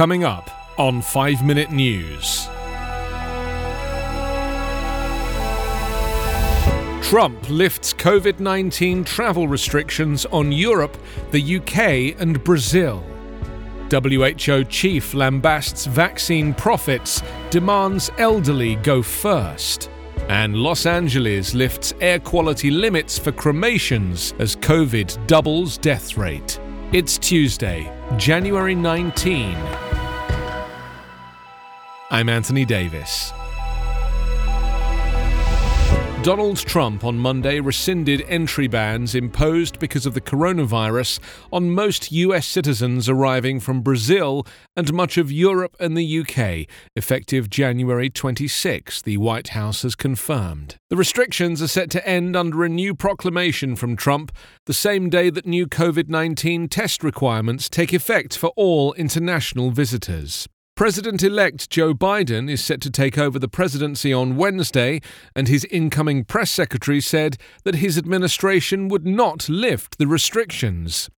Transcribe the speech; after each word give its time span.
Coming 0.00 0.24
up 0.24 0.50
on 0.78 1.02
5 1.02 1.44
Minute 1.44 1.70
News. 1.70 2.46
Trump 7.06 7.50
lifts 7.50 7.92
COVID 7.92 8.40
19 8.40 9.04
travel 9.04 9.46
restrictions 9.46 10.24
on 10.24 10.52
Europe, 10.52 10.96
the 11.32 11.56
UK, 11.58 12.18
and 12.18 12.42
Brazil. 12.44 13.04
WHO 13.90 14.64
chief 14.70 15.12
lambasts 15.12 15.86
vaccine 15.86 16.54
profits, 16.54 17.22
demands 17.50 18.10
elderly 18.16 18.76
go 18.76 19.02
first. 19.02 19.90
And 20.30 20.56
Los 20.56 20.86
Angeles 20.86 21.52
lifts 21.52 21.92
air 22.00 22.18
quality 22.18 22.70
limits 22.70 23.18
for 23.18 23.32
cremations 23.32 24.32
as 24.38 24.56
COVID 24.56 25.26
doubles 25.26 25.76
death 25.76 26.16
rate. 26.16 26.58
It's 26.92 27.18
Tuesday, 27.18 27.88
January 28.16 28.74
19. 28.74 29.89
I'm 32.12 32.28
Anthony 32.28 32.64
Davis. 32.64 33.32
Donald 36.24 36.58
Trump 36.58 37.04
on 37.04 37.16
Monday 37.16 37.60
rescinded 37.60 38.24
entry 38.26 38.66
bans 38.66 39.14
imposed 39.14 39.78
because 39.78 40.06
of 40.06 40.14
the 40.14 40.20
coronavirus 40.20 41.20
on 41.52 41.70
most 41.70 42.10
US 42.10 42.48
citizens 42.48 43.08
arriving 43.08 43.60
from 43.60 43.80
Brazil 43.80 44.44
and 44.76 44.92
much 44.92 45.16
of 45.18 45.30
Europe 45.30 45.76
and 45.78 45.96
the 45.96 46.18
UK, 46.18 46.68
effective 46.96 47.48
January 47.48 48.10
26, 48.10 49.02
the 49.02 49.16
White 49.16 49.50
House 49.50 49.82
has 49.82 49.94
confirmed. 49.94 50.78
The 50.90 50.96
restrictions 50.96 51.62
are 51.62 51.68
set 51.68 51.90
to 51.90 52.06
end 52.06 52.34
under 52.34 52.64
a 52.64 52.68
new 52.68 52.92
proclamation 52.92 53.76
from 53.76 53.94
Trump 53.94 54.32
the 54.66 54.74
same 54.74 55.10
day 55.10 55.30
that 55.30 55.46
new 55.46 55.68
COVID 55.68 56.08
19 56.08 56.68
test 56.68 57.04
requirements 57.04 57.68
take 57.68 57.92
effect 57.92 58.36
for 58.36 58.50
all 58.56 58.94
international 58.94 59.70
visitors. 59.70 60.48
President 60.80 61.22
elect 61.22 61.68
Joe 61.68 61.92
Biden 61.92 62.50
is 62.50 62.64
set 62.64 62.80
to 62.80 62.90
take 62.90 63.18
over 63.18 63.38
the 63.38 63.48
presidency 63.48 64.14
on 64.14 64.38
Wednesday, 64.38 65.02
and 65.36 65.46
his 65.46 65.66
incoming 65.66 66.24
press 66.24 66.50
secretary 66.50 67.02
said 67.02 67.36
that 67.64 67.74
his 67.74 67.98
administration 67.98 68.88
would 68.88 69.06
not 69.06 69.46
lift 69.46 69.98
the 69.98 70.06
restrictions. 70.06 71.10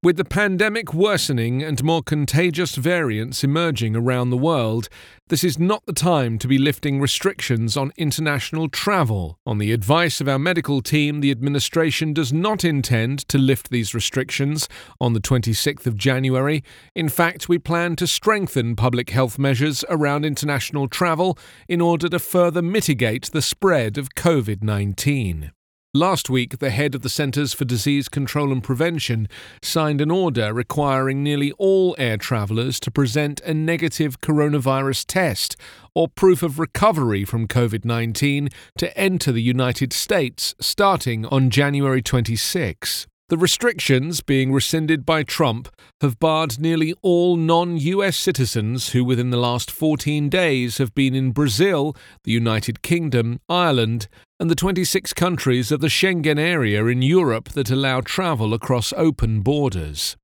With 0.00 0.16
the 0.16 0.24
pandemic 0.24 0.94
worsening 0.94 1.60
and 1.64 1.82
more 1.82 2.04
contagious 2.04 2.76
variants 2.76 3.42
emerging 3.42 3.96
around 3.96 4.30
the 4.30 4.36
world, 4.36 4.88
this 5.26 5.42
is 5.42 5.58
not 5.58 5.84
the 5.86 5.92
time 5.92 6.38
to 6.38 6.46
be 6.46 6.56
lifting 6.56 7.00
restrictions 7.00 7.76
on 7.76 7.92
international 7.96 8.68
travel. 8.68 9.40
On 9.44 9.58
the 9.58 9.72
advice 9.72 10.20
of 10.20 10.28
our 10.28 10.38
medical 10.38 10.82
team, 10.82 11.20
the 11.20 11.32
administration 11.32 12.12
does 12.12 12.32
not 12.32 12.64
intend 12.64 13.26
to 13.28 13.38
lift 13.38 13.70
these 13.70 13.92
restrictions 13.92 14.68
on 15.00 15.14
the 15.14 15.20
26th 15.20 15.86
of 15.86 15.96
January. 15.96 16.62
In 16.94 17.08
fact, 17.08 17.48
we 17.48 17.58
plan 17.58 17.96
to 17.96 18.06
strengthen 18.06 18.76
public 18.76 19.10
health 19.10 19.36
measures 19.36 19.84
around 19.90 20.24
international 20.24 20.86
travel 20.86 21.36
in 21.66 21.80
order 21.80 22.08
to 22.08 22.20
further 22.20 22.62
mitigate 22.62 23.32
the 23.32 23.42
spread 23.42 23.98
of 23.98 24.14
COVID 24.14 24.62
19. 24.62 25.50
Last 25.98 26.30
week, 26.30 26.60
the 26.60 26.70
head 26.70 26.94
of 26.94 27.02
the 27.02 27.08
Centers 27.08 27.52
for 27.52 27.64
Disease 27.64 28.08
Control 28.08 28.52
and 28.52 28.62
Prevention 28.62 29.26
signed 29.60 30.00
an 30.00 30.12
order 30.12 30.54
requiring 30.54 31.24
nearly 31.24 31.50
all 31.58 31.96
air 31.98 32.16
travellers 32.16 32.78
to 32.78 32.92
present 32.92 33.40
a 33.40 33.52
negative 33.52 34.20
coronavirus 34.20 35.06
test 35.08 35.56
or 35.96 36.06
proof 36.06 36.44
of 36.44 36.60
recovery 36.60 37.24
from 37.24 37.48
COVID 37.48 37.84
19 37.84 38.48
to 38.76 38.96
enter 38.96 39.32
the 39.32 39.42
United 39.42 39.92
States 39.92 40.54
starting 40.60 41.26
on 41.26 41.50
January 41.50 42.00
26. 42.00 43.08
The 43.28 43.36
restrictions, 43.36 44.20
being 44.20 44.52
rescinded 44.52 45.04
by 45.04 45.24
Trump, 45.24 45.68
have 46.00 46.20
barred 46.20 46.60
nearly 46.60 46.94
all 47.02 47.36
non 47.36 47.76
US 47.76 48.16
citizens 48.16 48.90
who, 48.90 49.04
within 49.04 49.30
the 49.30 49.36
last 49.36 49.68
14 49.68 50.28
days, 50.28 50.78
have 50.78 50.94
been 50.94 51.16
in 51.16 51.32
Brazil, 51.32 51.96
the 52.22 52.30
United 52.32 52.82
Kingdom, 52.82 53.40
Ireland, 53.48 54.06
and 54.40 54.50
the 54.50 54.54
26 54.54 55.12
countries 55.14 55.72
of 55.72 55.80
the 55.80 55.88
Schengen 55.88 56.38
area 56.38 56.84
in 56.86 57.02
Europe 57.02 57.50
that 57.50 57.70
allow 57.70 58.00
travel 58.00 58.54
across 58.54 58.92
open 58.96 59.40
borders. 59.40 60.16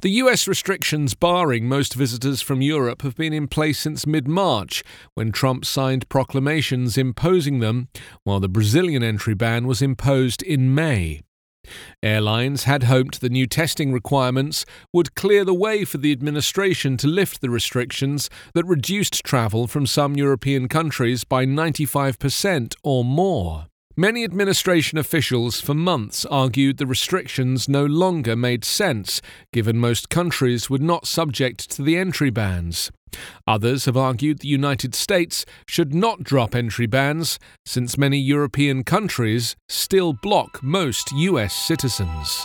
The 0.00 0.10
US 0.10 0.46
restrictions 0.46 1.14
barring 1.14 1.68
most 1.68 1.94
visitors 1.94 2.42
from 2.42 2.60
Europe 2.60 3.02
have 3.02 3.16
been 3.16 3.32
in 3.32 3.48
place 3.48 3.78
since 3.78 4.06
mid 4.06 4.28
March, 4.28 4.82
when 5.14 5.32
Trump 5.32 5.64
signed 5.64 6.08
proclamations 6.08 6.98
imposing 6.98 7.60
them, 7.60 7.88
while 8.24 8.40
the 8.40 8.48
Brazilian 8.48 9.02
entry 9.02 9.34
ban 9.34 9.66
was 9.66 9.80
imposed 9.80 10.42
in 10.42 10.74
May. 10.74 11.22
Airlines 12.02 12.64
had 12.64 12.84
hoped 12.84 13.20
the 13.20 13.28
new 13.28 13.46
testing 13.46 13.92
requirements 13.92 14.64
would 14.92 15.14
clear 15.14 15.44
the 15.44 15.54
way 15.54 15.84
for 15.84 15.98
the 15.98 16.12
administration 16.12 16.96
to 16.98 17.06
lift 17.06 17.40
the 17.40 17.50
restrictions 17.50 18.28
that 18.54 18.64
reduced 18.64 19.24
travel 19.24 19.66
from 19.66 19.86
some 19.86 20.16
European 20.16 20.68
countries 20.68 21.24
by 21.24 21.44
95% 21.44 22.74
or 22.82 23.04
more. 23.04 23.66
Many 23.98 24.24
administration 24.24 24.98
officials 24.98 25.58
for 25.58 25.72
months 25.72 26.26
argued 26.26 26.76
the 26.76 26.84
restrictions 26.84 27.66
no 27.66 27.86
longer 27.86 28.36
made 28.36 28.62
sense, 28.62 29.22
given 29.54 29.78
most 29.78 30.10
countries 30.10 30.68
were 30.68 30.76
not 30.76 31.06
subject 31.06 31.70
to 31.70 31.82
the 31.82 31.96
entry 31.96 32.28
bans. 32.28 32.90
Others 33.46 33.86
have 33.86 33.96
argued 33.96 34.40
the 34.40 34.48
United 34.48 34.94
States 34.94 35.46
should 35.66 35.94
not 35.94 36.22
drop 36.22 36.54
entry 36.54 36.84
bans, 36.84 37.38
since 37.64 37.96
many 37.96 38.18
European 38.18 38.84
countries 38.84 39.56
still 39.66 40.12
block 40.12 40.62
most 40.62 41.10
US 41.12 41.54
citizens. 41.54 42.44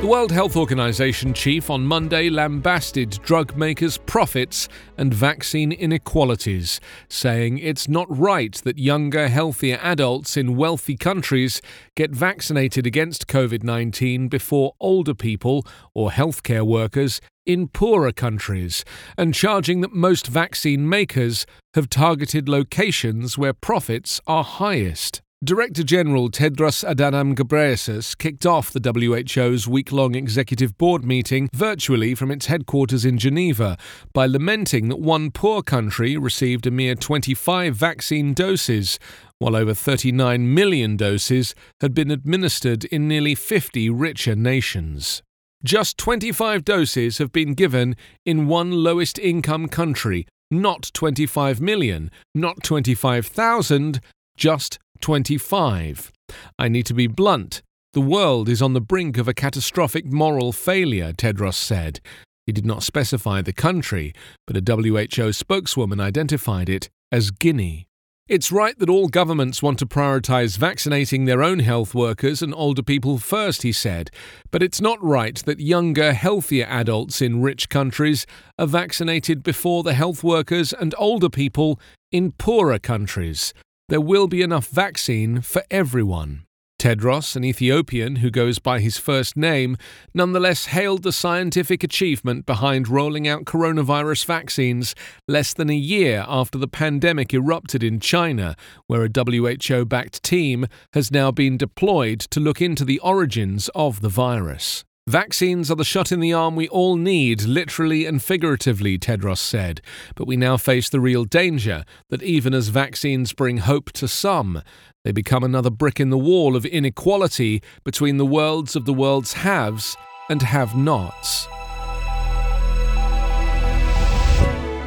The 0.00 0.06
World 0.06 0.30
Health 0.30 0.56
Organization 0.56 1.34
chief 1.34 1.70
on 1.70 1.84
Monday 1.84 2.30
lambasted 2.30 3.18
drug 3.24 3.56
makers' 3.56 3.98
profits 3.98 4.68
and 4.96 5.12
vaccine 5.12 5.72
inequalities, 5.72 6.80
saying 7.08 7.58
it's 7.58 7.88
not 7.88 8.06
right 8.08 8.54
that 8.62 8.78
younger, 8.78 9.26
healthier 9.26 9.76
adults 9.82 10.36
in 10.36 10.54
wealthy 10.54 10.96
countries 10.96 11.60
get 11.96 12.12
vaccinated 12.12 12.86
against 12.86 13.26
COVID 13.26 13.64
19 13.64 14.28
before 14.28 14.76
older 14.78 15.14
people 15.14 15.66
or 15.94 16.10
healthcare 16.10 16.64
workers 16.64 17.20
in 17.44 17.66
poorer 17.66 18.12
countries, 18.12 18.84
and 19.16 19.34
charging 19.34 19.80
that 19.80 19.92
most 19.92 20.28
vaccine 20.28 20.88
makers 20.88 21.44
have 21.74 21.90
targeted 21.90 22.48
locations 22.48 23.36
where 23.36 23.52
profits 23.52 24.20
are 24.28 24.44
highest. 24.44 25.22
Director 25.44 25.84
General 25.84 26.30
Tedros 26.30 26.82
Adhanom 26.84 27.36
Ghebreyesus 27.36 28.18
kicked 28.18 28.44
off 28.44 28.72
the 28.72 28.80
WHO's 28.80 29.68
week-long 29.68 30.16
executive 30.16 30.76
board 30.76 31.04
meeting 31.04 31.48
virtually 31.54 32.16
from 32.16 32.32
its 32.32 32.46
headquarters 32.46 33.04
in 33.04 33.18
Geneva 33.18 33.78
by 34.12 34.26
lamenting 34.26 34.88
that 34.88 34.98
one 34.98 35.30
poor 35.30 35.62
country 35.62 36.16
received 36.16 36.66
a 36.66 36.72
mere 36.72 36.96
25 36.96 37.72
vaccine 37.76 38.34
doses, 38.34 38.98
while 39.38 39.54
over 39.54 39.74
39 39.74 40.52
million 40.52 40.96
doses 40.96 41.54
had 41.80 41.94
been 41.94 42.10
administered 42.10 42.84
in 42.86 43.06
nearly 43.06 43.36
50 43.36 43.90
richer 43.90 44.34
nations. 44.34 45.22
Just 45.62 45.96
25 45.98 46.64
doses 46.64 47.18
have 47.18 47.30
been 47.30 47.54
given 47.54 47.94
in 48.26 48.48
one 48.48 48.72
lowest 48.72 49.20
income 49.20 49.68
country, 49.68 50.26
not 50.50 50.90
25 50.94 51.60
million, 51.60 52.10
not 52.34 52.64
25,000, 52.64 54.00
just 54.36 54.78
25. 55.00 56.12
I 56.58 56.68
need 56.68 56.86
to 56.86 56.94
be 56.94 57.06
blunt. 57.06 57.62
The 57.94 58.00
world 58.00 58.48
is 58.48 58.60
on 58.60 58.74
the 58.74 58.80
brink 58.80 59.16
of 59.16 59.28
a 59.28 59.34
catastrophic 59.34 60.06
moral 60.06 60.52
failure, 60.52 61.12
Tedros 61.12 61.54
said. 61.54 62.00
He 62.46 62.52
did 62.52 62.66
not 62.66 62.82
specify 62.82 63.42
the 63.42 63.52
country, 63.52 64.12
but 64.46 64.56
a 64.56 64.62
WHO 64.62 65.32
spokeswoman 65.32 66.00
identified 66.00 66.68
it 66.68 66.88
as 67.10 67.30
Guinea. 67.30 67.86
It's 68.28 68.52
right 68.52 68.78
that 68.78 68.90
all 68.90 69.08
governments 69.08 69.62
want 69.62 69.78
to 69.78 69.86
prioritize 69.86 70.58
vaccinating 70.58 71.24
their 71.24 71.42
own 71.42 71.60
health 71.60 71.94
workers 71.94 72.42
and 72.42 72.54
older 72.54 72.82
people 72.82 73.16
first, 73.16 73.62
he 73.62 73.72
said, 73.72 74.10
but 74.50 74.62
it's 74.62 74.82
not 74.82 75.02
right 75.02 75.36
that 75.46 75.60
younger, 75.60 76.12
healthier 76.12 76.66
adults 76.68 77.22
in 77.22 77.40
rich 77.40 77.70
countries 77.70 78.26
are 78.58 78.66
vaccinated 78.66 79.42
before 79.42 79.82
the 79.82 79.94
health 79.94 80.22
workers 80.22 80.74
and 80.74 80.94
older 80.98 81.30
people 81.30 81.80
in 82.12 82.32
poorer 82.32 82.78
countries 82.78 83.54
there 83.88 84.00
will 84.00 84.28
be 84.28 84.42
enough 84.42 84.68
vaccine 84.68 85.40
for 85.40 85.62
everyone. 85.70 86.42
Tedros, 86.78 87.34
an 87.34 87.44
Ethiopian 87.44 88.16
who 88.16 88.30
goes 88.30 88.60
by 88.60 88.78
his 88.78 88.98
first 88.98 89.36
name, 89.36 89.76
nonetheless 90.14 90.66
hailed 90.66 91.02
the 91.02 91.12
scientific 91.12 91.82
achievement 91.82 92.46
behind 92.46 92.86
rolling 92.86 93.26
out 93.26 93.46
coronavirus 93.46 94.24
vaccines 94.26 94.94
less 95.26 95.52
than 95.52 95.70
a 95.70 95.74
year 95.74 96.24
after 96.28 96.56
the 96.56 96.68
pandemic 96.68 97.34
erupted 97.34 97.82
in 97.82 97.98
China, 97.98 98.54
where 98.86 99.04
a 99.04 99.10
WHO 99.12 99.86
backed 99.86 100.22
team 100.22 100.66
has 100.92 101.10
now 101.10 101.32
been 101.32 101.56
deployed 101.56 102.20
to 102.20 102.38
look 102.38 102.62
into 102.62 102.84
the 102.84 103.00
origins 103.00 103.68
of 103.74 104.00
the 104.00 104.08
virus. 104.08 104.84
Vaccines 105.08 105.70
are 105.70 105.74
the 105.74 105.86
shot 105.86 106.12
in 106.12 106.20
the 106.20 106.34
arm 106.34 106.54
we 106.54 106.68
all 106.68 106.94
need, 106.94 107.40
literally 107.44 108.04
and 108.04 108.22
figuratively, 108.22 108.98
Tedros 108.98 109.38
said. 109.38 109.80
But 110.14 110.26
we 110.26 110.36
now 110.36 110.58
face 110.58 110.90
the 110.90 111.00
real 111.00 111.24
danger 111.24 111.86
that 112.10 112.22
even 112.22 112.52
as 112.52 112.68
vaccines 112.68 113.32
bring 113.32 113.56
hope 113.56 113.90
to 113.92 114.06
some, 114.06 114.62
they 115.04 115.12
become 115.12 115.42
another 115.42 115.70
brick 115.70 115.98
in 115.98 116.10
the 116.10 116.18
wall 116.18 116.54
of 116.54 116.66
inequality 116.66 117.62
between 117.84 118.18
the 118.18 118.26
worlds 118.26 118.76
of 118.76 118.84
the 118.84 118.92
world's 118.92 119.32
haves 119.32 119.96
and 120.28 120.42
have 120.42 120.76
nots. 120.76 121.48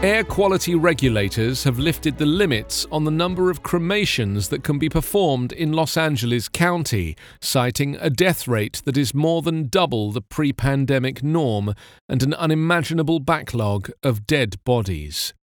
Air 0.04 0.24
quality 0.24 0.74
regulators 0.74 1.64
have 1.64 1.78
lifted 1.78 2.18
the 2.18 2.26
limits 2.26 2.88
on 2.92 3.04
the 3.04 3.12
number 3.12 3.52
of 3.52 3.62
cremations 3.62 4.50
that 4.50 4.64
can 4.64 4.80
be 4.80 4.90
performed 4.90 5.52
in 5.52 5.74
Los 5.74 5.96
Angeles 5.96 6.50
County, 6.50 7.16
citing 7.40 7.98
a 8.02 8.10
death 8.10 8.48
rate 8.48 8.82
that 8.86 8.98
is 8.98 9.14
more 9.14 9.44
than 9.44 9.68
double 9.68 10.12
the 10.12 10.24
pre 10.24 10.54
pandemic 10.54 11.22
norm 11.22 11.76
and 12.10 12.24
an 12.24 12.34
unimaginable 12.34 13.20
backlog 13.20 13.92
of 14.02 14.26
dead 14.26 14.56
bodies. 14.64 15.36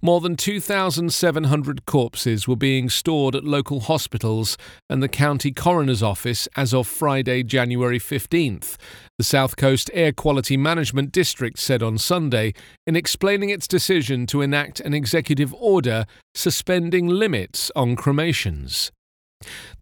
More 0.00 0.20
than 0.20 0.36
2,700 0.36 1.86
corpses 1.86 2.46
were 2.48 2.56
being 2.56 2.88
stored 2.88 3.34
at 3.34 3.44
local 3.44 3.80
hospitals 3.80 4.56
and 4.88 5.02
the 5.02 5.08
county 5.08 5.52
coroner's 5.52 6.02
office 6.02 6.48
as 6.56 6.72
of 6.74 6.86
Friday, 6.86 7.42
January 7.42 7.98
15th, 7.98 8.76
the 9.18 9.24
South 9.24 9.56
Coast 9.56 9.90
Air 9.92 10.12
Quality 10.12 10.56
Management 10.56 11.12
District 11.12 11.58
said 11.58 11.82
on 11.82 11.98
Sunday 11.98 12.54
in 12.86 12.96
explaining 12.96 13.50
its 13.50 13.68
decision 13.68 14.26
to 14.26 14.42
enact 14.42 14.80
an 14.80 14.94
executive 14.94 15.54
order 15.54 16.06
suspending 16.34 17.06
limits 17.06 17.70
on 17.76 17.96
cremations. 17.96 18.90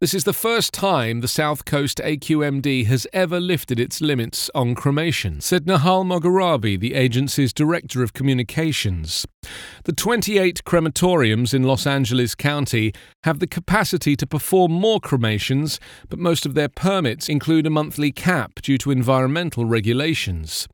This 0.00 0.14
is 0.14 0.22
the 0.22 0.32
first 0.32 0.72
time 0.72 1.20
the 1.20 1.28
South 1.28 1.64
Coast 1.64 1.98
AQMD 1.98 2.86
has 2.86 3.06
ever 3.12 3.40
lifted 3.40 3.80
its 3.80 4.00
limits 4.00 4.48
on 4.54 4.76
cremation, 4.76 5.40
said 5.40 5.64
Nahal 5.64 6.04
Mogharabi, 6.04 6.78
the 6.78 6.94
agency's 6.94 7.52
Director 7.52 8.04
of 8.04 8.12
Communications. 8.12 9.26
The 9.84 9.92
28 9.92 10.62
crematoriums 10.64 11.54
in 11.54 11.62
Los 11.62 11.86
Angeles 11.86 12.34
County 12.34 12.92
have 13.24 13.38
the 13.38 13.46
capacity 13.46 14.16
to 14.16 14.26
perform 14.26 14.72
more 14.72 15.00
cremations, 15.00 15.80
but 16.08 16.18
most 16.18 16.46
of 16.46 16.54
their 16.54 16.68
permits 16.68 17.28
include 17.28 17.66
a 17.66 17.70
monthly 17.70 18.12
cap 18.12 18.60
due 18.62 18.78
to 18.78 18.90
environmental 18.90 19.64
regulations. 19.64 20.68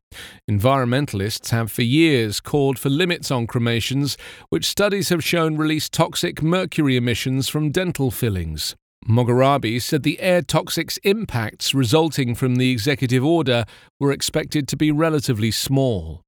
Environmentalists 0.49 1.49
have 1.51 1.71
for 1.71 1.81
years 1.81 2.39
called 2.39 2.79
for 2.79 2.89
limits 2.89 3.31
on 3.31 3.47
cremations, 3.47 4.17
which 4.49 4.65
studies 4.65 5.09
have 5.09 5.23
shown 5.23 5.57
release 5.57 5.89
toxic 5.89 6.41
mercury 6.41 6.95
emissions 6.97 7.49
from 7.49 7.71
dental 7.71 8.11
fillings. 8.11 8.75
Mogharabi 9.07 9.79
said 9.79 10.01
the 10.01 10.19
air 10.19 10.41
toxics 10.41 10.97
impacts 11.03 11.75
resulting 11.75 12.33
from 12.33 12.55
the 12.55 12.71
executive 12.71 13.23
order 13.23 13.65
were 13.99 14.11
expected 14.11 14.67
to 14.67 14.75
be 14.75 14.91
relatively 14.91 15.51
small. 15.51 16.24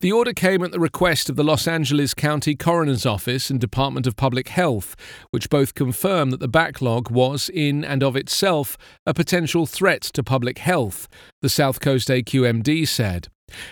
The 0.00 0.12
order 0.12 0.32
came 0.32 0.62
at 0.62 0.70
the 0.70 0.78
request 0.78 1.28
of 1.28 1.36
the 1.36 1.42
Los 1.42 1.66
Angeles 1.66 2.14
County 2.14 2.54
Coroner's 2.54 3.04
Office 3.04 3.50
and 3.50 3.60
Department 3.60 4.06
of 4.06 4.14
Public 4.14 4.48
Health, 4.48 4.94
which 5.30 5.50
both 5.50 5.74
confirmed 5.74 6.32
that 6.32 6.40
the 6.40 6.46
backlog 6.46 7.10
was, 7.10 7.50
in 7.52 7.84
and 7.84 8.02
of 8.02 8.14
itself, 8.14 8.78
a 9.04 9.12
potential 9.12 9.66
threat 9.66 10.02
to 10.02 10.22
public 10.22 10.58
health, 10.58 11.08
the 11.42 11.48
South 11.48 11.80
Coast 11.80 12.08
AQMD 12.08 12.86
said. 12.86 13.28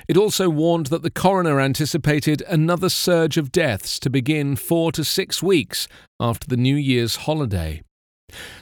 It 0.08 0.16
also 0.16 0.48
warned 0.48 0.86
that 0.86 1.02
the 1.02 1.10
coroner 1.10 1.60
anticipated 1.60 2.42
another 2.48 2.88
surge 2.88 3.36
of 3.36 3.52
deaths 3.52 4.00
to 4.00 4.10
begin 4.10 4.56
four 4.56 4.90
to 4.92 5.04
six 5.04 5.42
weeks 5.42 5.86
after 6.18 6.48
the 6.48 6.56
New 6.56 6.76
Year's 6.76 7.16
holiday. 7.16 7.82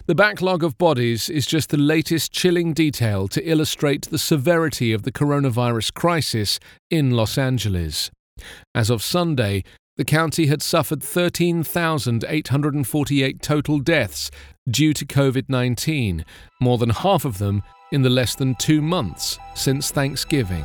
The 0.06 0.14
backlog 0.14 0.62
of 0.62 0.78
bodies 0.78 1.28
is 1.28 1.46
just 1.46 1.70
the 1.70 1.76
latest 1.76 2.30
chilling 2.32 2.72
detail 2.72 3.26
to 3.28 3.48
illustrate 3.48 4.02
the 4.02 4.18
severity 4.18 4.92
of 4.92 5.02
the 5.02 5.12
coronavirus 5.12 5.94
crisis 5.94 6.60
in 6.90 7.12
Los 7.12 7.38
Angeles. 7.38 8.10
As 8.74 8.90
of 8.90 9.02
Sunday, 9.02 9.64
the 9.96 10.04
county 10.04 10.46
had 10.46 10.62
suffered 10.62 11.00
13,848 11.02 13.40
total 13.40 13.78
deaths 13.78 14.30
due 14.68 14.92
to 14.92 15.06
COVID 15.06 15.48
19, 15.48 16.24
more 16.60 16.78
than 16.78 16.90
half 16.90 17.24
of 17.24 17.38
them 17.38 17.62
in 17.92 18.02
the 18.02 18.10
less 18.10 18.34
than 18.34 18.56
two 18.56 18.82
months 18.82 19.38
since 19.54 19.92
Thanksgiving. 19.92 20.64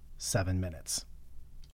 seven 0.21 0.61
minutes. 0.61 1.03